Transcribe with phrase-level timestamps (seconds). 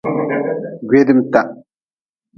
[0.87, 1.41] Gweedmta.